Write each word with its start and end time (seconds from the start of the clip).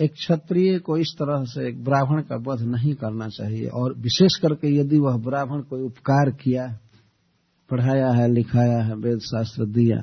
एक 0.00 0.12
क्षत्रिय 0.12 0.78
को 0.78 0.96
इस 0.96 1.14
तरह 1.14 1.44
से 1.44 1.68
एक 1.68 1.82
ब्राह्मण 1.84 2.22
का 2.22 2.36
वध 2.42 2.60
नहीं 2.66 2.94
करना 2.94 3.28
चाहिए। 3.28 3.66
और 3.70 3.94
विशेष 3.98 4.36
करके 4.36 4.74
यदि 4.76 4.98
वह 4.98 5.16
ब्राह्मण 5.18 5.60
कोई 5.60 5.82
उपकार 5.82 6.30
किया, 6.32 6.66
पढ़ाया 7.70 8.10
है, 8.10 8.28
लिखाया 8.32 8.82
है 8.84 8.94
वेद 8.96 9.18
शास्त्र 9.20 9.66
दिया, 9.66 9.98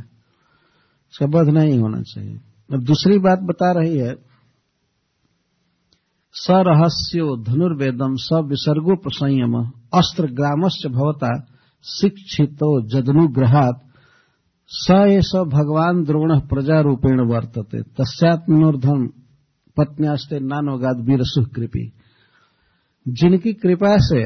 उसका 1.14 1.26
वध 1.26 1.50
नहीं 1.50 1.80
होना 1.80 2.02
चाहिए। 2.04 2.40
अब 2.70 2.84
दूसरी 2.84 3.18
बात 3.20 3.40
बता 3.40 3.72
रही 3.72 3.98
है, 3.98 4.14
सरहस्यो 6.36 7.36
धनुर्वेदम 7.44 8.16
स 8.20 8.42
विसर्गो 8.46 8.96
प्रसंयम 8.96 9.54
अस्त्र 9.94 10.28
ग्रामश्च 10.32 10.88
भवता 10.88 11.30
शिक्षितो 11.86 12.70
जदनुग्रहात 12.88 13.82
स 14.72 14.92
एष 15.10 15.32
भगवान 15.50 16.04
द्रोण 16.04 16.40
प्रजारूपेण 16.40 17.20
वर्तते, 17.28 17.82
तस्यात्मनोर्धम 17.96 19.08
पत्न्यास्ते 19.78 20.40
नानोगाद 20.40 21.06
वीर 21.06 21.20
सुकृपी 21.22 21.92
जिनकी 23.06 23.54
कृपा 23.54 23.96
से 24.00 24.24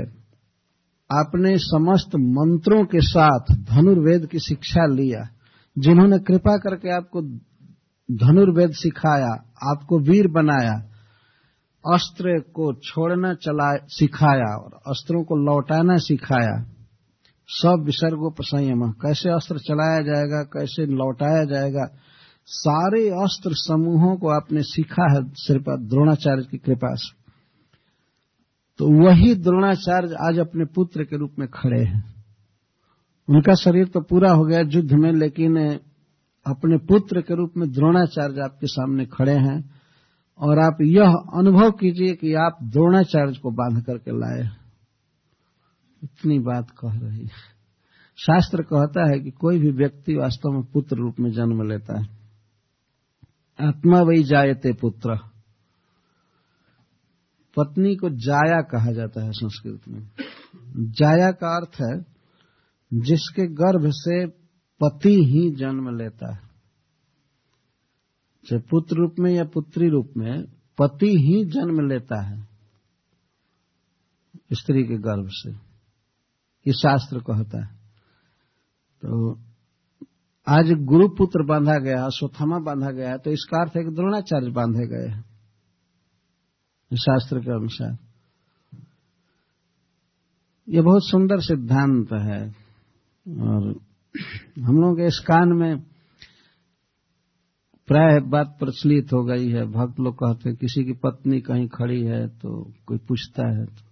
आपने 1.10 1.58
समस्त 1.58 2.16
मंत्रों 2.16 2.86
के 2.86 3.00
साथ 3.02 3.54
धनुर्वेद 3.66 4.28
की 4.32 4.40
शिक्षा 4.40 4.86
लिया, 4.86 5.28
जिन्होंने 5.78 6.20
कृपा 6.20 6.58
करके 6.58 6.90
आपको 6.90 7.22
धनुर्वेद 8.10 8.72
सिखाया, 8.72 9.32
आपको 9.72 10.00
वीर 10.00 10.28
बनाया, 10.28 10.74
अस्त्र 11.86 12.40
को 12.40 12.74
छोड़ना 12.74 13.34
चला, 13.34 13.76
सिखाया 13.88 14.56
और 14.58 14.80
अस्त्रों 14.88 15.24
को 15.24 15.36
लौटाना 15.36 15.98
सिखाया, 15.98 16.56
सब 17.50 17.84
विसर्गो 17.86 18.30
प्रसंयम 18.30 18.92
कैसे 18.92 19.30
अस्त्र 19.30 19.58
चलाया 19.58 20.02
जाएगा, 20.02 20.44
कैसे 20.44 20.86
लौटाया 20.86 21.44
जाएगा 21.44 21.86
सारे 22.46 23.10
अस्त्र 23.10 23.50
समूहों 23.54 24.18
को 24.18 24.28
आपने 24.28 24.62
सीखा 24.62 25.14
है 25.14 25.30
सिर्फ़ 25.30 25.80
द्रोणाचार्य 25.80 26.44
की 26.52 26.58
कृपा 26.58 26.96
से। 26.96 27.22
तो 28.78 29.06
वही 29.06 29.36
द्रोणाचार्य 29.36 30.16
आज 30.28 30.40
अपने 30.40 30.66
पुत्र 30.66 31.04
के 31.04 31.18
रूप 31.18 31.32
में 31.40 31.48
खड़े 31.48 31.84
हैं। 31.84 32.24
उनका 33.30 33.54
शरीर 33.54 33.88
तो 33.88 34.02
पूरा 34.02 34.32
हो 34.32 34.46
गया 34.46 34.60
युद्ध 34.60 34.94
में, 34.94 35.12
लेकिन 35.12 35.80
अपने 36.48 36.78
पुत्र 36.78 37.22
के 37.22 37.36
रूप 37.36 37.54
में 37.58 37.72
द्रोणाचार्य 37.72 38.42
आपके 38.42 38.68
सामने 38.68 39.06
खड़े 39.06 39.36
हैं। 39.36 39.82
और 40.40 40.60
आप 40.60 40.78
यह 40.82 41.14
अनुभव 41.34 41.72
कीजिए 41.72 42.16
कि 42.16 42.34
आप 42.34 42.58
द्रोणाचार्य 42.64 43.34
को 43.34 43.52
बाँध 43.52 43.86
करके 43.86 44.12
लाए 44.12 44.50
इतनी 46.04 46.40
बात 46.40 46.70
कह 46.70 47.00
रही 47.00 47.24
है। 47.24 47.52
शास्त्र 48.18 48.62
कहता 48.62 49.14
है 49.14 49.20
कि 49.20 49.32
कोई 49.32 49.60
भी 49.60 49.72
व्यक्ति 49.72 50.16
वास्तव 50.16 50.50
में 50.50 50.64
पुत्र 50.64 50.96
रूप 50.96 51.16
में 51.20 51.32
जन्म 51.32 51.70
लेता 51.70 52.02
है। 52.02 52.21
आत्मा 53.62 54.02
वही 54.02 54.24
जायते 54.24 54.74
पुत्र। 54.74 55.18
पत्नी 57.58 57.96
को 57.96 58.10
जाया 58.10 58.62
कहा 58.62 58.92
जाता 58.92 59.24
है 59.24 59.32
संस्कृत 59.32 59.82
में। 59.88 60.10
जाया 60.78 61.32
का 61.32 61.56
अर्थ 61.56 61.82
है, 61.82 62.06
जिसके 62.94 63.48
गर्भ 63.48 63.82
से 63.86 64.28
पति 64.84 65.16
ही 65.16 65.56
जन्म 65.56 65.98
लेता 65.98 66.34
है। 66.34 66.42
चाहे 68.46 68.62
पुत्र 68.62 68.96
रूप 68.96 69.16
में 69.20 69.32
या 69.32 69.44
पुत्री 69.44 69.90
रूप 69.90 70.14
में, 70.18 70.44
पति 70.78 71.08
ही 71.08 71.46
जन्म 71.46 71.90
लेता 71.90 72.22
है 72.22 72.48
स्त्री 74.54 74.84
के 74.84 74.98
गर्भ 74.98 75.28
से। 75.30 75.52
ये 76.68 76.74
शास्त्र 76.74 77.20
कहता 77.20 77.66
है। 77.66 77.76
तो 79.02 79.40
आज 80.48 80.72
गुरु 80.84 81.08
पुत्र 81.08 81.44
बांधा 81.46 81.78
गया, 81.80 82.04
अश्वत्थामा 82.06 82.58
बांधा 82.60 82.92
गया 82.92 83.18
तो 83.18 83.32
इसका 83.32 83.60
अर्थ 83.62 83.76
है 83.78 83.84
कि 83.84 83.92
द्रोणाचार्य 83.92 84.50
बांधे 84.52 84.88
गए 84.88 85.08
हैं। 85.08 85.22
शास्त्र 86.92 87.40
के 87.40 87.52
अनुसार। 87.52 87.98
ये 90.68 90.82
बहुत 90.82 91.06
सुंदर 91.06 91.40
सिद्धांत 91.42 92.14
है, 92.14 92.42
और 93.26 93.70
हम 94.60 94.82
लोग 94.82 94.98
के 94.98 95.08
इस 95.08 95.20
कान 95.20 95.54
में 95.54 95.80
प्राय 97.88 98.20
बात 98.30 98.56
प्रचलित 98.60 99.14
हो 99.14 99.24
गई 99.26 99.48
है। 99.50 99.66
भक्त 99.72 100.00
लोग 100.00 100.16
कहते 100.16 100.50
हैं, 100.50 100.58
किसी 100.58 100.84
की 100.86 100.94
पत्नी 101.04 101.40
कहीं 101.42 101.68
खड़ी 101.70 102.02
है 102.04 102.28
तो 102.30 102.64
कोई 102.88 102.98
पूछता 103.00 103.48
है 103.50 103.66
तो 103.66 103.91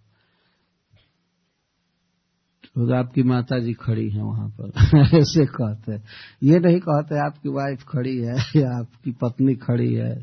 तो 2.70 2.96
आपकी 2.96 3.24
माता 3.24 3.60
जी 3.60 3.74
खड़ी 3.74 4.10
है 4.10 4.24
वहाँ 4.24 4.50
पर। 4.50 4.72
ऐसे 5.18 5.46
कहते 5.46 5.92
हैं। 5.92 6.04
ये 6.44 6.60
नहीं 6.60 6.80
कहते, 6.80 7.26
आपकी 7.26 7.50
वाइफ 7.50 7.84
खड़ी 7.84 8.18
है 8.18 8.34
या 8.34 8.80
आपकी 8.80 9.12
पत्नी 9.12 9.56
खड़ी 9.56 9.94
है, 9.94 10.22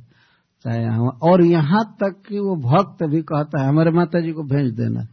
चाहे 0.65 0.89
और 1.09 1.45
यहाँ 1.45 1.97
तक 2.01 2.23
कि 2.29 2.39
वो 2.39 2.57
भक्त 2.57 3.03
भी 3.03 3.23
कहता 3.23 3.63
है, 3.63 3.69
हमारे 3.69 3.91
माता 3.91 4.21
जी 4.21 4.33
को 4.33 4.43
भेज 4.43 4.75
देना। 4.75 5.07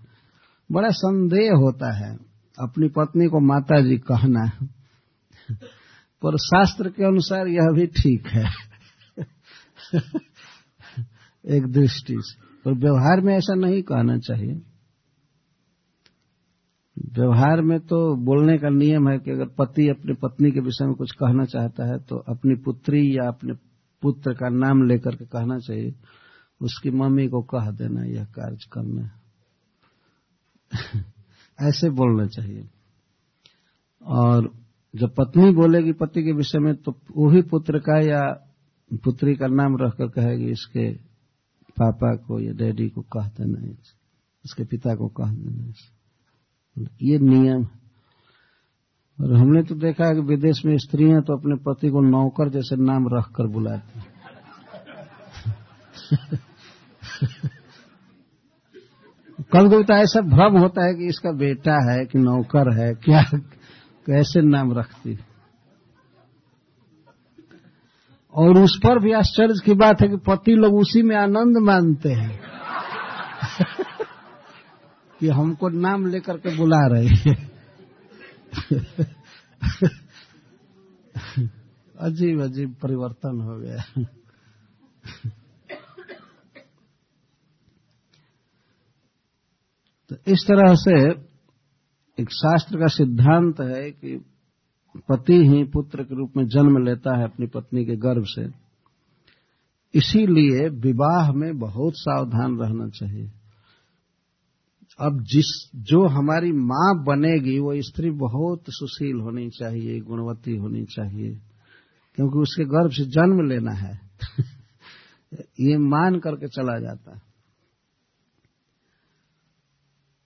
बड़ा 0.72 0.90
संदेह 0.90 1.52
होता 1.52 1.98
है, 1.98 2.18
अपनी 2.60 2.88
पत्नी 2.88 3.26
को 3.26 3.40
माता 3.40 3.82
जी 3.82 3.98
कहना। 3.98 4.44
है 4.44 4.68
पर 6.22 6.38
शास्त्र 6.38 6.90
के 6.90 7.04
अनुसार 7.04 7.48
यह 7.48 7.72
भी 7.74 7.88
ठीक 7.88 8.28
है। 8.28 8.46
एक 11.50 11.68
दृष्टि 11.68 12.16
से। 12.20 12.42
पर 12.66 12.74
व्यवहार 12.74 13.22
में 13.22 13.38
ऐसा 13.38 13.56
नहीं 13.56 13.82
कहना 13.82 14.18
चाहिए। 14.18 14.62
व्यवहार 16.98 17.62
में 17.62 17.80
तो 17.80 18.16
बोलने 18.16 18.58
का 18.58 18.70
नियम 18.70 19.10
है 19.10 19.18
कि 19.20 19.32
अगर 19.32 19.46
पति 19.46 19.88
अपनी 19.90 20.14
पत्नी 20.14 20.52
के 20.52 20.60
विषय 20.60 20.86
में 20.86 20.94
कुछ 20.96 21.12
कहना 21.12 21.46
चाहता 21.46 21.86
है 21.86 21.98
तो 22.00 22.18
अपनी 22.18 22.56
पुत्री 22.56 23.18
या 23.18 23.28
अपने 23.28 23.54
पुत्र 24.02 24.34
का 24.34 24.50
नाम 24.50 24.84
लेकर 24.84 25.16
के 25.16 25.26
कहना 25.26 25.58
चाहिए। 25.60 25.94
उसकी 26.62 26.90
मम्मी 26.90 27.28
को 27.28 27.42
कह 27.42 27.70
देना, 27.72 28.04
यह 28.04 28.26
कार्य 28.26 28.58
करना 28.74 29.10
ऐसे 31.60 31.90
बोलना 31.90 32.28
चाहिए। 32.28 32.70
और 34.02 34.52
जब 34.96 35.10
पत्नी 35.10 35.52
बोलेगी 35.52 35.92
पति 35.92 36.24
के 36.24 36.32
विषय 36.32 36.60
में 36.60 36.76
तो 36.76 36.92
वही 37.18 37.42
पुत्र 37.42 37.80
का 37.80 38.00
या 38.06 38.22
पुत्री 39.04 39.36
का 39.36 39.48
नाम 39.48 39.78
रखकर 39.78 40.08
कहेगी, 40.08 40.52
इसके 40.52 40.94
पापा 41.78 42.16
को 42.16 42.40
या 42.40 42.54
डैडी 42.54 42.90
को 42.90 43.02
कह 43.02 43.28
देना 43.28 43.68
इसके 44.46 44.64
पिता 44.64 44.96
को 44.96 45.08
कह 45.08 45.34
देना 45.34 45.72
ये 46.80 47.18
नियम 47.20 47.64
और 49.20 49.34
हमने 49.34 49.64
तो 49.64 49.76
देखा 49.76 50.06
है 50.06 50.16
कि 50.16 50.22
विदेश 50.22 50.66
में 50.66 50.78
स्त्रियाँ 50.78 51.22
तो 51.22 51.38
अपने 51.38 51.56
पति 51.56 51.90
को 51.90 52.02
नौकर 52.02 52.50
जैसे 52.50 52.76
नाम 52.76 53.06
रखकर 53.18 53.48
बुलाती 53.48 54.00
कभी 59.52 59.70
कभी 59.70 59.84
तो 59.84 59.94
ऐसा 59.94 60.22
भ्रम 60.22 60.58
होता 60.58 60.86
है 60.86 60.94
कि 60.94 61.08
इसका 61.08 61.32
बेटा 61.32 61.92
है 61.92 62.06
कि 62.06 62.20
नौकर 62.20 62.74
है, 62.74 62.94
क्या, 62.94 63.24
कैसे 64.06 64.42
नाम 64.42 64.74
रखती 64.74 65.20
और 68.34 68.58
उस 68.58 68.80
पर 68.84 69.00
भी 69.00 69.12
आश्चर्य 69.12 69.54
की 69.66 69.74
बात 69.74 70.02
है 70.02 70.08
कि 70.08 70.18
पति 70.18 70.52
लोग 70.52 70.76
उसी 70.76 71.02
में 71.02 71.16
आनंद 71.16 71.58
मानते 71.58 72.10
हैं। 72.10 72.40
कि 75.20 75.28
हमको 75.28 75.70
नाम 75.70 76.06
लेकर 76.06 76.38
के 76.38 76.58
बुला 76.58 76.88
रहे 76.88 77.34
अजीब 82.00 82.42
अजीब 82.42 82.76
परिवर्तन 82.82 83.42
हो 83.42 83.58
गया। 83.60 83.84
तो 90.10 90.16
इस 90.28 90.44
तरह 90.48 90.74
से 90.76 90.96
एक 92.18 92.30
शास्त्र 92.30 92.80
का 92.80 92.88
सिद्धांत 92.88 93.60
है 93.60 93.92
कि 93.92 94.18
पति 95.10 95.34
ही 95.34 95.64
पुत्र 95.64 96.04
के 96.04 96.16
रूप 96.16 96.34
में 96.38 96.46
जन्म 96.48 96.78
लेता 96.86 97.18
है 97.18 97.24
अपनी 97.24 97.48
पत्नी 97.48 97.86
के 97.86 97.96
गर्भ 97.96 98.26
से। 98.28 98.44
इसीलिए 99.94 100.68
विवाह 100.70 101.32
में 101.32 101.60
बहुत 101.60 101.94
सावधान 101.96 102.58
रहना 102.58 102.90
चाहिए। 102.90 103.32
अब 105.00 105.24
जिस, 105.24 105.72
जो 105.76 106.08
हमारी 106.08 106.52
माँ 106.52 107.04
बनेगी, 107.04 107.60
वो 107.60 107.82
स्त्री 107.82 108.12
बहुत 108.12 108.64
सुशील 108.70 109.20
होनी 109.20 109.50
चाहिए, 109.50 110.00
गुणवती 110.00 110.56
होनी 110.56 110.86
चाहिए, 110.86 111.42
क्योंकि 112.16 112.40
उसके 112.40 112.64
गर्भ 112.64 112.92
से 112.92 113.06
जन्म 113.06 113.50
लेना 113.50 113.72
है। 113.72 114.02
ये 115.60 115.78
मान 115.78 116.20
करके 116.20 116.48
चला 116.48 116.80
जाता 116.80 117.16
है। 117.16 117.22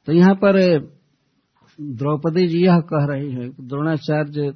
तो 0.05 0.13
यहाँ 0.13 0.35
पर, 0.35 0.79
द्रौपदी 1.81 2.47
जी 2.47 2.65
यह 2.65 2.79
कह 2.79 3.05
रही 3.05 3.31
है 3.31 3.49
कि 3.49 3.63
द्रोणाचार्य 3.63 4.47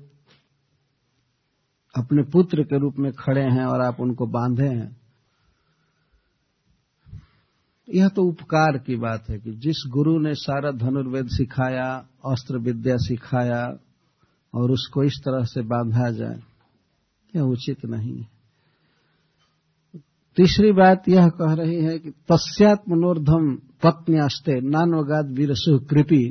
अपने 1.96 2.24
पुत्र 2.24 2.64
के 2.64 2.80
रूप 2.80 2.96
में 3.00 3.12
खड़े 3.12 3.42
हैं 3.42 3.66
और 3.66 3.82
आप 3.82 4.00
उनको 4.00 4.28
बांधे 4.28 4.68
हैं। 4.68 5.01
यह 7.94 8.08
तो 8.08 8.24
उपकार 8.24 8.78
की 8.78 8.96
बात 8.96 9.30
है 9.30 9.40
कि 9.40 9.52
जिस 9.52 9.84
गुरु 9.88 10.20
ने 10.20 10.34
सारा 10.34 10.72
धनुर्वेद 10.72 11.28
सिखाया 11.28 11.88
अस्त्र 12.26 12.58
विद्या 12.58 12.96
सिखाया, 12.98 13.78
और 14.54 14.72
उसको 14.72 15.04
इस 15.04 15.20
तरह 15.20 15.44
से 15.44 15.62
बांधा 15.62 16.12
जाए, 16.12 16.40
यह 17.36 17.42
उचित 17.42 17.86
नहीं 17.86 18.18
है। 18.18 18.28
तीसरी 20.38 20.72
बात 20.72 21.10
यह 21.10 21.28
कह 21.28 21.54
रही 21.54 21.76
है 21.76 22.00
कि 22.00 22.10
तस्यात 22.10 22.84
मनोर्धम 22.90 23.56
पत्न्यास्ते 23.84 24.60
नानवगाद 24.62 25.32
वीरसु 25.32 25.80
कृपी। 25.80 26.24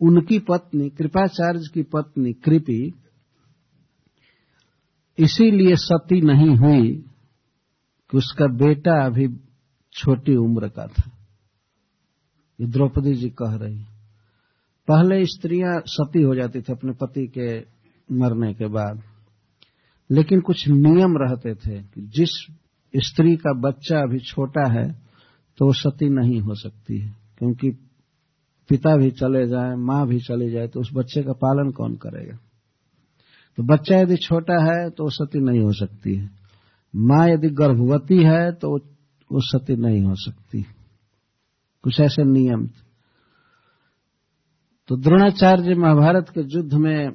उनकी 0.00 0.38
पत्नी, 0.38 0.88
कृपाचार्य 0.88 1.68
की 1.74 1.82
पत्नी 1.82 2.32
कृपी, 2.32 2.94
इसीलिए 5.18 5.76
सती 5.76 6.20
नहीं 6.20 6.56
हुई 6.56 6.92
कि 8.12 8.16
उसका 8.16 8.46
बेटा 8.46 9.04
अभी 9.06 9.26
छोटी 9.94 10.36
उम्र 10.36 10.68
का 10.68 10.86
था। 10.88 11.10
ये 12.58 12.66
द्रौपदी 12.66 13.14
जी 13.14 13.28
कह 13.32 13.54
रही 13.56 13.78
पहले 14.88 15.24
स्त्रियाँ 15.26 15.80
सती 15.88 16.22
हो 16.22 16.34
जाती 16.34 16.60
थी 16.60 16.72
अपने 16.72 16.92
पति 17.00 17.26
के 17.28 17.48
मरने 18.08 18.52
के 18.54 18.66
बाद, 18.68 19.02
लेकिन 20.10 20.40
कुछ 20.40 20.68
नियम 20.68 21.16
रहते 21.18 21.54
थे 21.56 21.82
कि 21.84 22.00
जिस 22.14 22.30
स्त्री 22.94 23.34
का 23.36 23.52
बच्चा 23.60 23.98
अभी 23.98 24.18
छोटा 24.22 24.66
है 24.72 24.86
तो 25.58 25.66
वो 25.66 25.72
सती 25.74 26.08
नहीं 26.10 26.40
हो 26.40 26.54
सकती 26.56 26.98
है, 26.98 27.14
क्योंकि 27.38 27.70
पिता 28.70 28.96
भी 28.96 29.10
चले 29.12 29.46
जाए, 29.48 29.74
माँ 29.76 30.06
भी 30.06 30.18
चली 30.20 30.50
जाए 30.50 30.68
तो 30.68 30.80
उस 30.80 30.90
बच्चे 30.94 31.22
का 31.22 31.32
पालन 31.38 31.70
कौन 31.72 31.94
करेगा? 31.96 32.36
तो 33.58 33.62
बच्चा 33.64 33.96
यदि 33.96 34.16
छोटा 34.18 34.62
है 34.64 34.90
तो 34.90 35.04
वो 35.04 35.10
सती 35.12 35.40
नहीं 35.40 35.60
हो 35.60 35.72
सकती 35.74 36.14
है। 36.14 36.28
माँ 36.94 37.28
यदि 37.28 37.48
गर्भवती 37.54 38.22
है 38.24 38.50
तो 38.54 38.78
वो 39.30 39.40
सती 39.40 39.76
नहीं 39.76 40.02
हो 40.02 40.14
सकती। 40.16 40.62
कुछ 41.84 42.00
ऐसे 42.00 42.24
नियम 42.24 42.66
तो 44.88 44.96
द्रोणाचार्य 44.96 45.74
महाभारत 45.74 46.28
के 46.28 46.40
युद्ध 46.48 46.74
में 46.74 47.10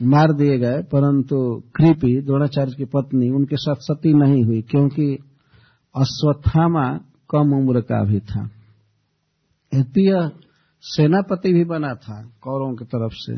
मार 0.00 0.32
दिए 0.32 0.58
गए, 0.58 0.82
परंतु 0.82 1.36
कृपी 1.76 2.20
द्रोणाचार्य 2.22 2.74
की 2.76 2.84
पत्नी 2.84 3.30
उनके 3.30 3.56
साथ 3.56 3.74
सती 3.80 4.12
नहीं 4.14 4.44
हुई, 4.44 4.62
क्योंकि 4.62 5.18
अश्वत्थामा 5.94 6.86
कम 7.30 7.52
उम्र 7.52 7.80
का 7.80 8.02
भी 8.04 8.20
था। 8.20 8.48
एतीय 9.72 10.12
सेनापति 10.82 11.52
भी 11.52 11.64
बना 11.64 11.94
था 11.94 12.22
कौरों 12.40 12.74
की 12.76 12.84
तरफ़ 12.84 13.14
से 13.14 13.34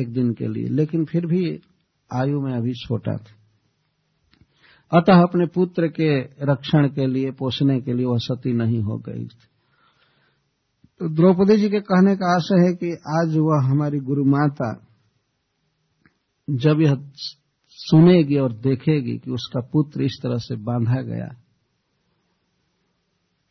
एक 0.00 0.12
दिन 0.12 0.32
के 0.32 0.48
लिए, 0.48 0.68
लेकिन 0.68 1.04
फिर 1.04 1.26
भी 1.26 1.44
आयु 2.10 2.40
में 2.40 2.52
अभी 2.52 2.72
छोटा 2.74 3.16
था। 3.16 3.41
अतः 4.92 5.22
अपने 5.22 5.46
पुत्र 5.46 5.88
के 5.88 6.20
रक्षण 6.44 6.88
के 6.88 7.06
लिए 7.06 7.30
पोषने 7.30 7.80
के 7.80 7.92
लिए 7.92 8.06
वह 8.06 8.18
सती 8.18 8.52
नहीं 8.52 8.80
हो 8.82 8.98
गई 8.98 9.24
तो 11.00 11.08
द्रौपदी 11.08 11.56
जी 11.56 11.68
के 11.68 11.80
कहने 11.80 12.16
का 12.16 12.34
आशय 12.36 12.66
है 12.66 12.74
कि 12.74 12.90
आज 13.20 13.36
वह 13.38 13.68
हमारी 13.70 13.98
गुरु 13.98 14.24
माता 14.24 14.86
जब 16.50 16.80
यह 16.80 16.96
सुनेगी 17.68 18.36
और 18.36 18.52
देखेगी 18.52 19.18
कि 19.18 19.30
उसका 19.30 19.60
पुत्र 19.72 20.02
इस 20.02 20.18
तरह 20.22 20.38
से 20.38 20.56
बांधा 20.56 21.02
गया 21.02 21.28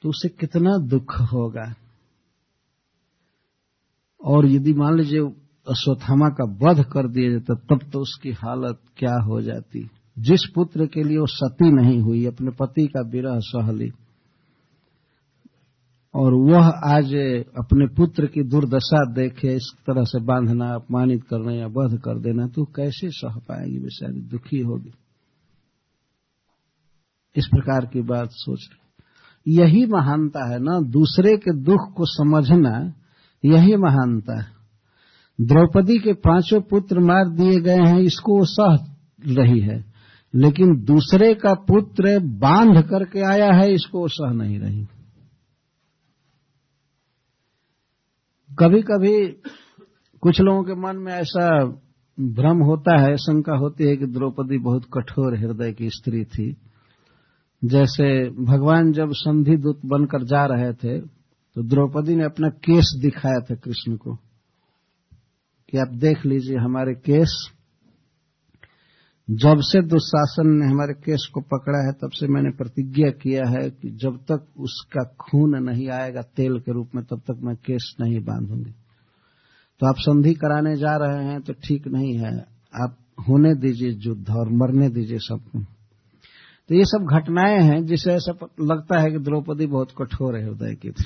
तो 0.04 0.10
उसे 0.10 0.30
कितना 0.30 0.72
दुख 0.88 1.16
होगा। 1.34 1.74
और 4.22 4.46
यदि 4.46 4.74
मान 4.74 4.96
लीजिए 4.98 5.20
अश्वत्थामा 5.68 6.30
का 6.30 6.46
वध 6.64 6.84
कर 6.84 7.08
दिया 7.08 7.32
जाता, 7.32 7.54
तब 7.54 7.92
तो 7.92 8.00
उसकी 8.00 8.32
हालत 8.32 8.80
क्या 8.98 9.16
हो 9.24 9.42
जाती। 9.42 9.90
जिस 10.18 10.42
पुत्र 10.56 10.86
के 10.86 11.04
लिए 11.04 11.18
वो 11.18 11.26
सती 11.28 11.72
नहीं 11.72 12.00
हुई, 12.00 12.26
अपने 12.26 12.52
पति 12.52 12.88
का 12.88 13.02
विरह 13.08 13.40
सहली 13.40 13.92
और 16.14 16.34
वह 16.34 16.68
आज 16.86 17.14
अपने 17.58 17.88
पुत्र 17.88 18.26
की 18.26 18.44
दुर्दशा 18.44 19.04
देखे, 19.14 19.48
इस 19.48 19.74
तरह 19.80 20.04
से 20.04 20.20
बांधना, 20.24 20.74
अपमानित 20.76 21.24
करना 21.24 21.52
या 21.52 21.68
वध 21.68 21.98
कर 21.98 22.20
देना 22.20 22.48
तो 22.48 22.66
कैसे 22.66 23.10
सह 23.10 23.40
पाएगी? 23.40 23.80
बेचारी 23.80 24.22
दुखी 24.22 24.60
होगी। 24.60 24.92
इस 27.36 27.46
प्रकार 27.46 27.86
की 27.86 28.02
बात 28.02 28.30
सोच 28.32 28.70
यही 29.48 29.86
महानता 29.86 30.52
है 30.52 30.60
ना, 30.60 30.80
दूसरे 30.82 31.38
के 31.38 31.58
दुख 31.58 31.94
को 31.98 32.06
समझना, 32.06 32.94
यही 33.44 33.76
महानता 33.76 34.42
है। 34.42 34.50
द्रौपदी 35.42 35.98
के 36.00 36.14
पाँचों 36.14 36.62
पुत्र 36.62 37.00
मार 37.00 37.30
दिए 37.30 37.60
गए 37.62 37.78
हैं, 37.78 38.00
इसको 38.00 38.38
वो 38.40 38.46
सह 38.46 38.86
रही 39.42 39.60
है। 39.60 39.91
लेकिन 40.34 40.74
दूसरे 40.86 41.34
का 41.36 41.54
पुत्र 41.68 42.18
बाँध 42.40 42.82
करके 42.90 43.22
आया 43.28 43.52
है, 43.54 43.74
इसको 43.74 44.08
सह 44.08 44.34
नहीं 44.34 44.60
रही। 44.60 44.86
कभी 48.50 48.82
कभी 48.82 49.16
कुछ 50.24 50.40
लोगों 50.42 50.64
के 50.64 50.76
मन 50.82 50.98
में 50.98 51.14
ऐसा 51.14 51.48
भ्रम 52.18 52.64
होता 52.64 52.98
है, 53.02 53.16
शंका 53.18 53.58
होती 53.58 53.88
है 53.88 53.96
कि 53.98 54.06
द्रौपदी 54.08 54.58
बहुत 54.60 54.86
कठोर 54.94 55.38
हृदय 55.38 55.72
की 55.74 55.90
स्त्री 55.90 56.24
थी। 56.26 56.52
जैसे 57.62 58.08
भगवान 58.44 58.92
जब 58.92 59.12
संधि 59.14 59.56
दूत 59.58 59.82
बनकर 59.86 60.24
जा 60.26 60.46
रहे 60.46 60.74
थे 60.74 61.00
तो 61.00 61.64
द्रौपदी 61.64 62.16
ने 62.16 62.24
अपना 62.24 62.50
केस 62.66 62.92
दिखाया 63.02 63.40
था 63.42 63.56
कृष्ण 63.56 63.96
को, 63.96 64.16
कि 65.70 65.78
आप 65.78 65.94
देख 65.98 66.26
लीजिए 66.26 66.58
हमारे 66.58 66.94
केस 67.02 67.34
जब 69.30 69.60
से 69.62 69.82
दुशासन 69.82 70.48
ने 70.48 70.66
हमारे 70.66 70.94
केस 70.94 71.30
को 71.34 71.42
पकड़ा 71.42 71.86
है, 71.86 71.92
तब 71.92 72.10
से 72.14 72.28
मैंने 72.28 72.50
प्रतिज्ञा 72.50 73.10
किया 73.12 73.44
है 73.50 73.70
कि 73.70 73.90
जब 73.90 74.18
तक 74.32 74.48
उसका 74.58 75.04
खून 75.22 75.56
नहीं 75.64 75.90
आएगा 75.90 76.22
तेल 76.22 76.60
के 76.60 76.74
रूप 76.74 76.90
में, 76.96 77.04
तब 77.06 77.20
तक 77.20 77.40
मैं 77.42 77.56
केस 77.56 77.96
नहीं 78.02 78.20
बांधूँगी। 78.20 78.72
तो 79.82 79.88
आप 79.88 79.96
संधि 80.00 80.34
कराने 80.34 80.76
जा 80.76 80.96
रहे 80.96 81.26
हैं 81.26 81.42
तो 81.42 81.54
ठीक 81.54 81.88
नहीं 81.88 82.18
है। 82.18 82.34
आप 82.74 82.98
होने 83.30 83.54
दीजिए 83.56 83.90
युद्ध 83.90 84.30
और 84.30 84.50
मरने 84.52 84.90
दीजिए 84.90 85.18
सबको 85.18 85.60
तो 86.70 86.76
ये 86.76 86.84
सब 86.86 87.08
घटनाएँ 87.14 87.62
हैं 87.62 87.86
जिसे 87.86 88.12
ऐसा 88.12 88.34
लगता 88.62 89.00
है 89.00 89.12
कि 89.12 89.18
द्रौपदी 89.18 89.66
बहुत 89.66 89.92
कठोर 89.92 90.38
हृदय 90.38 90.76
की 90.76 90.90
थी। 90.90 91.04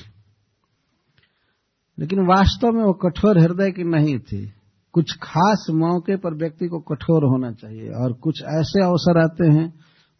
लेकिन 1.98 2.20
वास्तव 2.26 2.72
में 2.72 2.84
वो 2.84 2.92
कठोर 2.92 3.38
हृदय 3.38 3.70
की 3.70 3.84
नहीं 3.84 4.18
थी। 4.18 4.52
कुछ 4.96 5.12
खास 5.22 5.66
मौके 5.70 6.16
पर 6.16 6.34
व्यक्ति 6.34 6.66
को 6.66 6.78
कठोर 6.80 7.24
होना 7.24 7.50
चाहिए 7.52 7.88
और 7.94 8.12
कुछ 8.18 8.38
ऐसे 8.50 8.82
अवसर 8.84 9.18
आते 9.18 9.46
हैं, 9.48 9.66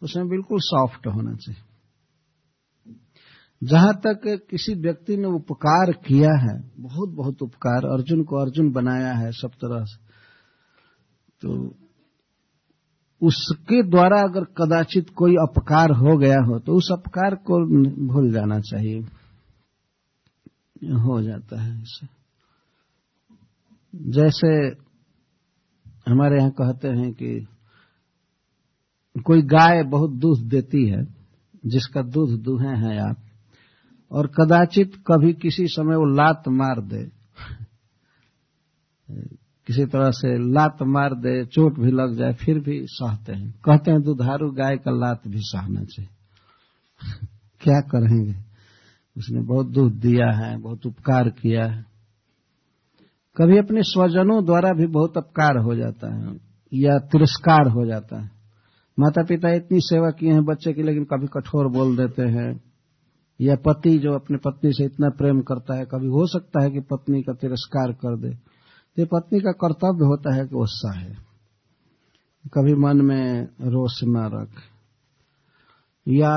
उसमें 0.01 0.27
बिल्कुल 0.29 0.59
सॉफ्ट 0.61 1.07
होना 1.07 1.33
चाहिए। 1.35 1.61
जहाँ 3.61 3.93
तक 3.97 4.27
किसी 4.49 4.73
व्यक्ति 4.81 5.17
ने 5.17 5.27
उपकार 5.27 5.91
किया 6.07 6.33
है 6.39 6.53
बहुत 6.79 7.09
बहुत 7.09 7.41
उपकार, 7.41 7.85
अर्जुन 7.87 8.23
को 8.23 8.35
अर्जुन 8.35 8.71
बनाया 8.71 9.13
है 9.13 9.31
सब 9.31 9.51
तरह 9.55 9.83
से 9.85 9.97
तो 11.41 11.55
उसके 13.21 13.81
द्वारा 13.83 14.19
अगर 14.21 14.43
कदाचित 14.57 15.09
कोई 15.15 15.35
अपकार 15.41 15.91
हो 15.95 16.17
गया 16.17 16.39
हो 16.45 16.59
तो 16.59 16.75
उस 16.75 16.89
अपकार 16.91 17.35
को 17.47 17.59
भूल 18.07 18.31
जाना 18.31 18.59
चाहिए। 18.61 18.99
हो 21.01 21.21
जाता 21.21 21.61
है 21.61 21.73
इसे 21.81 22.07
जैसे 24.01 24.47
हमारे 26.11 26.37
यहाँ 26.37 26.51
कहते 26.51 26.87
हैं 26.87 27.11
कि 27.13 27.47
कोई 29.25 29.41
गाय 29.41 29.83
बहुत 29.83 30.11
दूध 30.11 30.49
देती 30.49 30.89
है, 30.89 31.07
जिसका 31.65 32.01
दूध 32.01 32.41
दूहे 32.41 32.67
हैं 32.67 32.99
आप, 33.09 33.17
और 34.11 34.27
कदाचित 34.27 34.91
कभी 35.07 35.33
किसी 35.33 35.67
समय 35.67 35.95
वो 35.95 36.05
लात 36.05 36.43
मार 36.47 36.81
दे, 36.81 37.11
किसी 39.67 39.85
तरह 39.85 40.11
से 40.11 40.53
लात 40.53 40.77
मार 40.81 41.13
दे, 41.13 41.45
चोट 41.45 41.79
भी 41.79 41.91
लग 41.91 42.15
जाए, 42.15 42.33
फिर 42.33 42.59
भी 42.59 42.81
सहते 42.85 43.33
हैं। 43.33 43.51
कहते 43.51 43.91
हैं, 43.91 44.01
दुधारू 44.01 44.51
गाय 44.51 44.77
का 44.77 44.91
लात 44.91 45.27
भी 45.27 45.39
सहना 45.39 45.83
चाहिए। 45.83 46.09
क्या 47.61 47.79
करेंगे? 47.79 48.35
उसने 49.17 49.41
बहुत 49.41 49.67
दूध 49.67 49.93
दिया 49.93 50.31
है, 50.31 50.57
बहुत 50.57 50.85
उपकार 50.85 51.29
किया 51.29 51.65
है। 51.65 51.96
कभी 53.37 53.57
अपने 53.57 53.81
स्वजनों 53.83 54.43
द्वारा 54.45 54.71
भी 54.73 54.85
बहुत 54.87 55.17
अपकार 55.17 55.57
हो 55.57 55.75
जाता 55.75 56.13
है, 56.15 56.35
या 56.71 56.97
तिरस्कार 57.07 57.67
हो 57.67 57.85
जाता 57.85 58.21
है। 58.21 58.29
माता 58.97 59.23
पिता 59.23 59.49
इतनी 59.49 59.79
सेवा 59.79 60.09
किए 60.09 60.31
हैं 60.31 60.43
बच्चे 60.45 60.73
की, 60.73 60.83
लेकिन 60.83 61.03
कभी 61.03 61.27
कठोर 61.27 61.67
बोल 61.67 61.95
देते 61.97 62.23
हैं, 62.23 62.49
या 63.39 63.55
पति 63.55 63.97
जो 63.97 64.13
अपने 64.13 64.37
पत्नी 64.37 64.71
से 64.73 64.85
इतना 64.85 65.09
प्रेम 65.09 65.41
करता 65.41 65.77
है, 65.77 65.85
कभी 65.85 66.07
हो 66.07 66.25
सकता 66.27 66.63
है 66.63 66.71
कि 66.71 66.79
पत्नी 66.79 67.21
का 67.21 67.33
तिरस्कार 67.33 67.91
कर 67.93 68.17
दे। 68.17 68.33
तो 68.97 69.05
पत्नी 69.05 69.39
का 69.39 69.51
कर्तव्य 69.51 70.05
होता 70.05 70.35
है 70.35 70.45
कि 70.47 70.55
वो 70.55 70.65
सहे 70.65 71.13
कभी 72.53 72.73
मन 72.75 73.01
में 73.01 73.43
रोष 73.67 73.99
न 74.03 74.29
रख, 74.33 74.61
या 76.07 76.33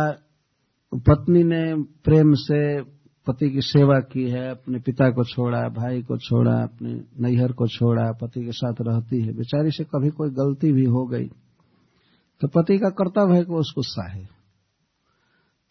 पत्नी 0.92 1.42
ने 1.44 1.62
प्रेम 2.04 2.32
से 2.34 2.60
पति 3.26 3.48
की 3.50 3.60
सेवा 3.62 3.98
की 4.02 4.28
है, 4.30 4.48
अपने 4.50 4.78
पिता 4.80 5.10
को 5.10 5.24
छोड़ा, 5.24 5.60
भाई 5.70 6.02
को 6.02 6.16
छोड़ा, 6.18 6.54
अपने 6.62 6.92
नैहर 7.20 7.52
को 7.52 7.66
छोड़ा, 7.68 8.10
पति 8.12 8.44
के 8.44 8.52
साथ 8.52 8.80
रहती 8.80 9.20
है। 9.22 9.32
बेचारी 9.32 9.70
से 9.70 9.84
कभी 9.86 10.10
कोई 10.10 10.30
गलती 10.34 10.72
भी 10.72 10.84
हो 10.86 11.06
गई 11.06 11.28
तो 12.40 12.48
पति 12.48 12.78
का 12.78 12.88
कर्तव्य 12.90 13.36
है 13.36 13.44
कि 13.44 13.52
उसको 13.52 13.82
सहे। 13.82 14.22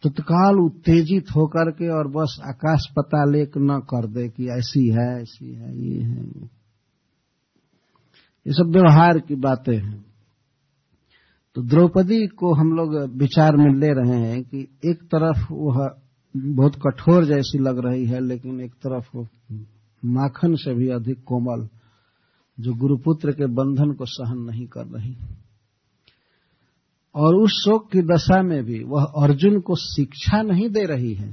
तत्काल 0.02 0.54
तो 0.54 0.64
उत्तेजित 0.66 1.30
होकर 1.36 1.70
के 1.70 1.88
और 1.88 2.08
बस 2.08 2.36
आकाश 2.48 2.86
पता 2.96 3.24
लेक 3.24 3.56
न 3.58 3.78
कर 3.84 4.06
दे 4.08 4.28
कि 4.28 4.46
ऐसी 4.50 4.86
है 4.88 5.08
ऐसी 5.14 5.52
है, 5.54 5.76
ये 5.78 6.02
है 6.02 6.24
ये 8.46 8.52
सब 8.52 8.70
व्यवहार 8.72 9.18
की 9.18 9.34
बातें 9.38 9.76
हैं। 9.76 10.04
तो 11.56 11.62
द्रौपदी 11.62 12.26
को 12.38 12.52
हम 12.54 12.72
लोग 12.72 12.94
विचार 13.18 13.56
में 13.56 13.74
ले 13.74 13.92
रहे 13.92 14.20
हैं 14.20 14.42
कि 14.44 14.60
एक 14.84 15.02
तरफ़ 15.04 15.52
वह 15.52 15.84
बहुत 16.36 16.76
कठोर 16.76 17.24
जैसी 17.24 17.58
लग 17.58 17.78
रही 17.78 18.04
है, 18.06 18.20
लेकिन 18.20 18.60
एक 18.60 18.72
तरफ़ 18.72 19.16
माखन 20.04 20.54
से 20.54 20.74
भी 20.74 20.88
अधिक 20.88 21.24
कोमल, 21.24 21.68
जो 22.58 22.74
गुरुपुत्र 22.74 23.32
के 23.32 23.46
बंधन 23.46 23.92
को 23.92 24.04
सहन 24.04 24.38
नहीं 24.38 24.66
कर 24.66 24.86
रही। 24.86 25.16
और 27.14 27.34
उस 27.34 27.50
शोक 27.50 27.90
की 27.90 28.02
दशा 28.02 28.42
में 28.42 28.64
भी 28.64 28.84
वह 28.84 29.02
अर्जुन 29.02 29.60
को 29.60 29.74
शिक्षा 29.76 30.42
नहीं 30.42 30.68
दे 30.70 30.84
रही 30.84 31.14
है। 31.14 31.32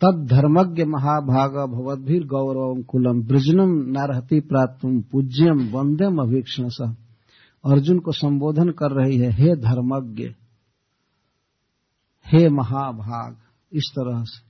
तद 0.00 0.26
धर्मज्ञ 0.30 0.84
महाभाग 0.84 1.70
भवद्भीर 1.70 2.26
गौरव 2.26 2.82
कुलम 2.82 3.22
ब्रजनम 3.22 3.90
नारहति 3.90 4.40
प्राप्त 4.40 4.80
पूज्यम 5.12 5.68
वंदेम 5.68 6.18
अभीक्षण 6.18 6.68
सह 6.68 6.96
अर्जुन 7.64 7.98
को 7.98 8.12
संबोधन 8.12 8.68
कर 8.70 8.92
रही 8.92 9.18
है, 9.18 9.30
हे 9.30 9.56
धर्मज्ञ, 9.56 10.24
हे 12.26 12.48
महाभाग 12.48 13.36
इस 13.76 13.90
तरह 13.90 14.22
से। 14.24 14.44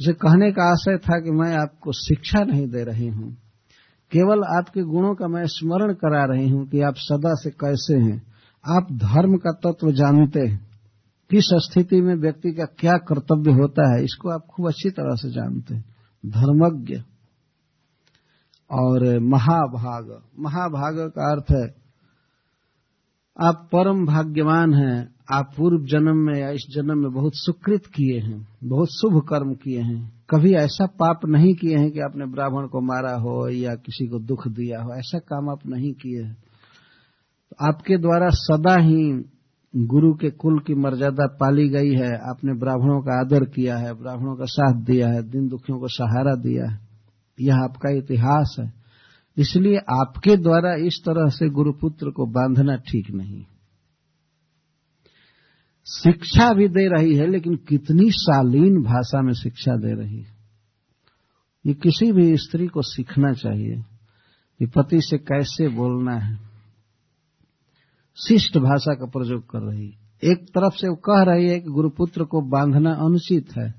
उसे 0.00 0.12
कहने 0.12 0.50
का 0.52 0.70
आशय 0.70 0.96
था 0.98 1.20
कि 1.20 1.30
मैं 1.30 1.56
आपको 1.56 1.92
शिक्षा 1.92 2.44
नहीं 2.44 2.66
दे 2.66 2.84
रही 2.84 3.08
हूँ। 3.08 3.36
केवल 4.12 4.44
आपके 4.58 4.82
गुणों 4.82 5.14
का 5.14 5.28
मैं 5.28 5.42
स्मरण 5.46 5.92
करा 5.94 6.24
रही 6.24 6.48
हूँ 6.48 6.66
कि 6.68 6.80
आप 6.80 6.94
सदा 6.96 7.34
से 7.34 7.50
कैसे 7.50 7.96
हैं। 7.96 8.22
आप 8.64 8.86
धर्म 8.92 9.36
का 9.36 9.52
तत्व 9.52 9.90
जानते 9.92 10.40
हैं। 10.40 10.68
किस 11.30 11.44
स्थिति 11.44 12.00
में 12.00 12.14
व्यक्ति 12.14 12.52
का 12.52 12.64
क्या 12.64 12.92
कर्तव्य 12.92 13.52
होता 13.52 13.96
है, 13.96 14.04
इसको 14.04 14.30
आप 14.30 14.46
खूब 14.46 14.68
अच्छी 14.68 14.90
तरह 14.90 15.14
से 15.14 15.30
जानते 15.30 15.74
हैं। 15.74 15.84
धर्मज्ञ 16.26 16.94
और 18.70 19.18
महाभाग। 19.18 20.22
महाभाग 20.38 20.98
का 21.10 21.32
अर्थ 21.32 21.50
है 21.50 21.87
आप 23.40 23.68
परम 23.72 24.06
भाग्यवान 24.06 24.74
हैं। 24.74 25.14
आप 25.32 25.50
पूर्व 25.56 25.84
जन्म 25.84 26.16
में 26.16 26.40
या 26.40 26.50
इस 26.50 26.66
जन्म 26.74 26.98
में 26.98 27.12
बहुत 27.12 27.32
सुकृत 27.34 27.86
किए 27.86 28.20
हैं, 28.20 28.48
बहुत 28.64 28.88
शुभ 28.88 29.22
कर्म 29.28 29.54
किए 29.54 29.80
हैं। 29.80 30.12
कभी 30.30 30.52
ऐसा 30.52 30.86
पाप 30.86 31.20
नहीं 31.26 31.54
किए 31.54 31.76
हैं 31.76 31.90
कि 31.90 32.00
आपने 32.00 32.26
ब्राह्मण 32.26 32.66
को 32.66 32.80
मारा 32.80 33.14
हो 33.14 33.48
या 33.48 33.74
किसी 33.74 34.06
को 34.06 34.18
दुख 34.18 34.48
दिया 34.48 34.82
हो। 34.82 34.94
ऐसा 34.94 35.18
काम 35.18 35.48
आप 35.48 35.60
नहीं 35.66 35.92
किए 35.92 36.22
हैं। 36.22 36.34
तो 37.50 37.66
आपके 37.68 37.96
द्वारा 37.96 38.28
सदा 38.30 38.76
ही 38.76 39.24
गुरु 39.76 40.14
के 40.14 40.30
कुल 40.30 40.58
की 40.58 40.74
मर्यादा 40.74 41.26
पाली 41.26 41.68
गई 41.68 41.92
है। 41.94 42.30
आपने 42.30 42.54
ब्राह्मणों 42.54 43.00
का 43.00 43.20
आदर 43.20 43.44
किया 43.44 43.76
है, 43.76 43.94
ब्राह्मणों 43.94 44.36
का 44.36 44.44
साथ 44.44 44.80
दिया 44.82 45.08
है, 45.08 45.30
दिन 45.30 45.48
दुखियों 45.48 45.78
को 45.78 45.86
सहारा 45.88 46.34
दिया 46.34 46.70
है। 46.70 46.78
यह 47.40 47.54
आपका 47.54 47.90
इतिहास 47.90 48.56
है। 48.60 48.87
इसलिए 49.38 49.76
आपके 49.76 50.36
द्वारा 50.36 50.74
इस 50.74 51.00
तरह 51.04 51.30
से 51.30 51.48
गुरुपुत्र 51.48 52.10
को 52.10 52.26
बांधना 52.26 52.76
ठीक 52.76 53.10
नहीं। 53.10 53.44
शिक्षा 55.86 56.52
भी 56.52 56.68
दे 56.68 56.88
रही 56.88 57.14
है, 57.14 57.26
लेकिन 57.26 57.56
कितनी 57.56 58.10
शालीन 58.10 58.82
भाषा 58.82 59.22
में 59.22 59.32
शिक्षा 59.32 59.76
दे 59.76 59.94
रही 59.94 60.20
है। 60.20 60.36
ये 61.66 61.74
किसी 61.74 62.12
भी 62.12 62.36
स्त्री 62.36 62.66
को 62.66 62.82
सीखना 62.82 63.32
चाहिए 63.32 63.84
कि 64.58 64.66
पति 64.66 65.00
से 65.00 65.18
कैसे 65.18 65.68
बोलना 65.68 66.18
है। 66.18 66.36
शिष्ट 68.28 68.58
भाषा 68.58 68.94
का 68.94 69.06
प्रयोग 69.06 69.50
कर 69.50 69.58
रही 69.58 69.94
एक 70.24 70.48
तरफ़ 70.48 70.74
से 70.74 70.88
वो 70.88 70.96
कह 70.96 71.22
रही 71.22 71.48
है 71.48 71.60
कि 71.60 71.70
गुरुपुत्र 71.70 72.24
को 72.24 72.40
बांधना 72.40 72.92
अनुचित 72.92 73.56
है। 73.56 73.77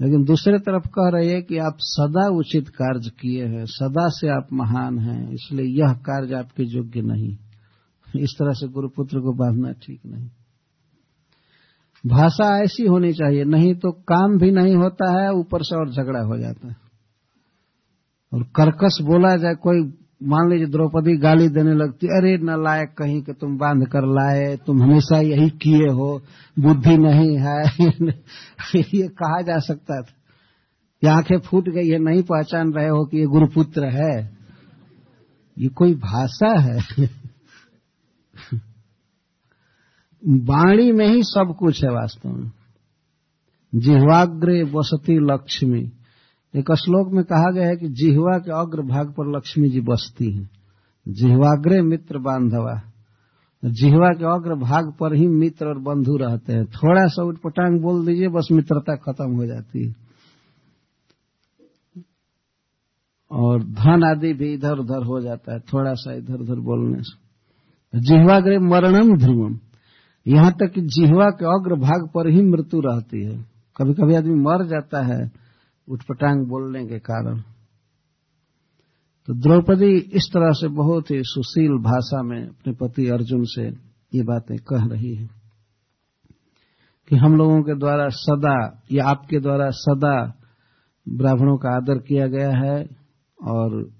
लेकिन 0.00 0.24
दूसरे 0.24 0.58
तरफ़ 0.58 0.88
कह 0.88 1.08
रही 1.08 1.28
है 1.28 1.42
कि 1.42 1.58
आप 1.58 1.76
सदा 1.80 2.36
उचित 2.36 2.68
कार्य 2.68 3.10
किए 3.20 3.46
हैं, 3.46 3.64
सदा 3.66 4.08
से 4.08 4.28
आप 4.28 4.46
महान 4.52 4.98
हैं, 4.98 5.32
इसलिए 5.32 5.66
यह 5.66 5.92
कार्य 5.92 6.34
आपके 6.34 6.62
योग्य 6.62 7.00
नहीं। 7.02 7.36
इस 8.16 8.36
तरह 8.38 8.52
से 8.52 8.68
गुरुपुत्र 8.68 9.20
को 9.20 9.32
बांधना 9.32 9.72
ठीक 9.72 10.00
नहीं। 10.06 10.30
भाषा 12.06 12.62
ऐसी 12.62 12.86
होनी 12.86 13.12
चाहिए, 13.12 13.44
नहीं 13.44 13.74
तो 13.74 13.92
काम 13.92 14.38
भी 14.38 14.50
नहीं 14.50 14.76
होता 14.76 15.22
है, 15.22 15.32
ऊपर 15.32 15.62
से 15.62 15.76
और 15.76 15.90
झगड़ा 15.90 16.20
हो 16.20 16.38
जाता 16.38 16.68
है। 16.68 16.76
और 18.34 18.42
कर्कश 18.42 19.02
बोला 19.02 19.36
जाए, 19.36 19.54
कोई 19.54 19.92
मान 20.22 20.50
लीजिए 20.50 20.66
द्रौपदी 20.66 21.16
गाली 21.16 21.48
देने 21.48 21.74
लगती, 21.74 22.06
अरे 22.06 22.36
न 22.36 22.62
लायक 22.64 22.88
कहीं 22.98 23.22
के 23.22 23.32
तुम 23.32 23.58
बाँध 23.58 23.86
कर 23.86 24.02
लाए, 24.02 24.56
तुम 24.56 24.82
हमेशा 24.82 25.20
यही 25.20 25.50
किए 25.50 25.88
हो, 25.88 26.22
बुद्धि 26.58 26.96
नहीं 26.96 27.38
है। 27.38 27.62
ये 28.94 29.08
कहा 29.08 29.42
जा 29.42 29.58
सकता 29.58 30.02
था। 30.02 30.14
ये 31.04 31.10
आँखें 31.10 31.38
फूट 31.38 31.68
गई 31.68 31.88
है 31.88 31.98
नहीं 31.98 32.22
पहचान 32.22 32.72
रहे 32.72 32.88
हो 32.88 33.04
कि 33.04 33.18
ये 33.18 33.26
गुरुपुत्र 33.26 33.84
है। 33.84 34.30
ये 35.58 35.68
कोई 35.68 35.94
भाषा 35.94 36.60
है? 36.60 36.78
वाणी 40.26 40.92
में 40.92 41.08
ही 41.08 41.22
सब 41.22 41.54
कुछ 41.58 41.84
है 41.84 41.90
वास्तव 41.90 42.30
में। 42.30 42.52
जिह्वाग्रे 43.74 44.62
वसती 44.62 45.18
लक्ष्मी। 45.18 45.92
एक 46.56 46.72
श्लोक 46.72 47.12
में 47.12 47.24
कहा 47.24 47.50
गया 47.50 47.66
है 47.66 47.76
कि 47.76 47.88
जिहवा 47.88 48.38
के 48.38 48.60
अग्र 48.60 48.82
भाग 48.82 49.12
पर 49.12 49.36
लक्ष्मी 49.36 49.68
जी 49.68 49.80
बसती 49.80 50.32
हैं। 50.32 50.50
जिहवाग्रे 51.08 51.82
मित्र 51.82 52.18
बांधवा। 52.18 52.82
जिहवा 53.64 54.08
के 54.08 54.24
अग्र 54.24 54.54
भाग 54.54 54.94
पर 55.00 55.14
ही 55.14 55.28
मित्र 55.28 55.66
और 55.66 55.78
बंधु 55.78 56.16
रहते 56.16 56.52
हैं। 56.52 56.66
थोड़ा 56.66 57.06
सा 57.06 57.22
उठपटांग 57.24 57.80
बोल 57.80 58.06
दीजिए, 58.06 58.28
बस 58.28 58.48
मित्रता 58.52 58.96
खत्म 58.96 59.36
हो 59.36 59.46
जाती 59.46 59.86
है। 59.86 59.94
और 63.30 63.62
धन 63.62 64.04
आदि 64.04 64.32
भी 64.32 64.54
इधर 64.54 64.78
उधर 64.78 65.04
हो 65.04 65.20
जाता 65.20 65.52
है, 65.52 65.60
थोड़ा 65.60 65.94
सा 65.94 66.14
इधर 66.14 66.34
उधर 66.34 66.54
बोलने 66.54 67.02
से। 67.02 67.30
जिहवाग्रे 68.00 68.58
मरणम 68.58 69.18
ध्रुवम। 69.18 69.58
यहाँ 70.26 70.52
तक 70.52 70.72
कि 70.74 70.80
जिहवा 70.80 71.26
के 71.26 71.44
अग्र 71.44 71.74
भाग 71.74 72.08
पर 72.14 72.28
ही 72.28 72.42
मृत्यु 72.42 72.80
रहती 72.80 73.24
है। 73.24 73.46
कभी 73.76 73.94
कभी 73.94 74.14
आदमी 74.14 74.34
मर 74.34 74.66
जाता 74.66 75.02
है 75.02 75.49
उठपटांग 75.90 76.46
बोलने 76.46 76.86
के 76.86 76.98
कारण। 76.98 77.40
तो 79.28 79.34
द्रौपदी 79.34 79.96
इस 79.96 80.30
तरह 80.34 80.50
से 80.50 80.68
बहुत 80.68 81.10
ही 81.10 81.20
सुशील 81.22 81.72
भाषा 81.72 82.22
में 82.22 82.48
अपने 82.48 82.72
पति 82.72 83.08
अर्जुन 83.08 83.44
से 83.44 83.66
ये 84.14 84.22
बातें 84.22 84.56
कह 84.58 84.86
रही 84.86 85.14
है 85.14 85.28
कि 87.08 87.16
हम 87.16 87.36
लोगों 87.36 87.62
के 87.62 87.74
द्वारा 87.74 88.08
सदा 88.08 88.82
या 88.92 89.04
आपके 89.04 89.40
द्वारा 89.40 89.70
सदा 89.70 90.34
ब्राह्मणों 91.08 91.56
का 91.56 91.76
आदर 91.76 91.98
किया 91.98 92.26
गया 92.26 92.50
है 92.50 92.86
और 93.42 93.90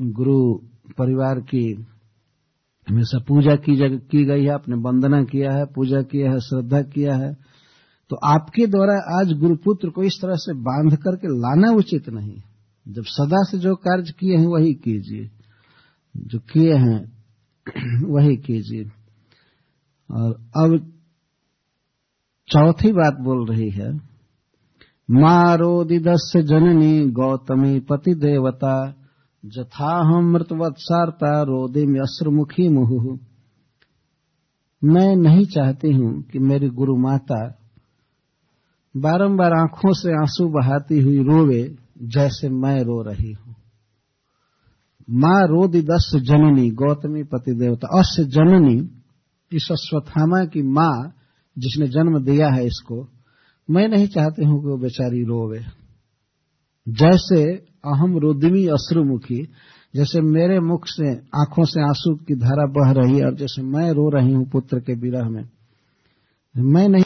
गुरु 0.00 0.54
परिवार 0.98 1.40
की 1.40 1.86
हमेशा 2.88 3.18
पूजा 3.28 3.56
की, 3.56 3.98
की 3.98 4.24
गई 4.24 4.42
है 4.42 4.50
आपने 4.50 4.76
वंदना 4.76 5.22
किया 5.24 5.52
है 5.52 5.64
पूजा 5.66 6.02
किया 6.02 6.30
है 6.30 6.40
श्रद्धा 6.40 6.82
किया 6.82 7.14
है। 7.14 7.55
तो 8.10 8.16
आपके 8.16 8.66
द्वारा 8.66 9.20
आज 9.20 9.32
गुरुपुत्र 9.32 9.90
को 9.90 10.02
इस 10.02 10.18
तरह 10.22 10.34
से 10.34 10.54
बाँध 10.54 10.96
करके 10.96 11.28
लाना 11.28 11.70
उचित 11.70 12.08
नहीं 12.08 12.42
जब 12.88 13.02
सदा 13.06 13.36
से 13.38 13.58
जो 13.58 13.74
कार्य 13.74 14.12
किए 14.18 14.36
हैं, 14.36 14.46
वही 14.46 14.74
कीजिए। 14.74 15.30
जो 16.16 16.38
किए 16.38 16.74
हैं, 16.74 17.12
वही 18.12 18.36
कीजिए। 18.36 18.84
और 20.10 20.32
अब 20.56 20.92
चौथी 22.48 22.92
बात 22.92 23.16
बोल 23.20 23.46
रही 23.46 23.70
है 23.70 23.94
मारोदिदस्य 25.10 26.42
जननी 26.42 27.10
गौतमी 27.10 27.80
पति 27.80 28.14
देवता 28.14 28.94
जथाहम 29.46 30.32
मृतवत्सारता 30.32 31.42
रोदे 31.42 31.86
में 31.86 32.00
अश्रमुखी 32.00 32.68
मुहु। 32.68 33.18
मैं 34.84 35.16
नहीं 35.16 35.44
चाहती 35.44 35.92
हूँ 35.92 36.22
कि 36.22 36.38
मेरी 36.38 36.68
गुरु 36.68 36.96
माता 36.96 37.65
बारंबार 38.96 39.52
आँखों 39.52 39.92
से 39.92 40.12
आँसू 40.12 40.48
बहाती 40.48 41.00
हुई 41.00 41.18
रोवे, 41.18 41.76
जैसे 42.02 42.48
मैं 42.48 42.82
रो 42.82 43.02
रही 43.02 43.32
हूँ। 43.32 43.54
माँ 45.10 45.46
रोदि 45.46 45.82
दस 45.82 46.12
जननी, 46.14 46.70
गौतमी 46.70 47.22
पति 47.22 47.54
देवता। 47.54 47.98
अस्य 47.98 48.24
जननी, 48.24 48.90
इस 49.52 49.68
अश्वत्थामा 49.72 50.44
की 50.44 50.62
माँ 50.62 51.12
जिसने 51.58 51.86
जन्म 51.86 52.18
दिया 52.24 52.48
है 52.48 52.66
इसको, 52.66 53.08
मैं 53.70 53.88
नहीं 53.88 54.06
चाहती 54.06 54.44
हूँ 54.44 54.62
कि 54.62 54.68
वो 54.68 54.76
बेचारी 54.76 55.24
रोवे। 55.24 55.58
जैसे 56.88 57.44
अहम 57.84 58.18
रुद्मी 58.18 58.66
अश्रुमुखी, 58.66 59.48
जैसे 59.96 60.20
मेरे 60.20 60.60
मुख 60.60 60.84
से, 60.86 61.16
आँखों 61.16 61.64
से 61.64 61.82
आँसू 61.82 62.14
की 62.14 62.34
धारा 62.34 62.66
बह 62.66 63.00
रही 63.00 63.18
है, 63.18 63.26
और 63.26 63.34
जैसे 63.34 63.62
मैं 63.62 63.90
रो 63.92 64.10
रही 64.10 64.32
हूँ 64.32 64.50
पुत्र 64.50 64.78
के 64.80 64.94
विरह 64.94 65.28
में। 65.28 65.48
मैं 66.56 66.88
नहीं 66.88 67.04